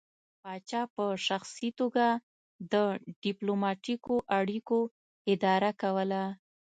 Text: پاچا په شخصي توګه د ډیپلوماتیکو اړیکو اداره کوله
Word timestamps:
پاچا 0.41 0.81
په 0.95 1.05
شخصي 1.27 1.69
توګه 1.79 2.05
د 2.73 2.75
ډیپلوماتیکو 3.23 4.15
اړیکو 4.39 4.79
اداره 5.33 5.71
کوله 5.81 6.23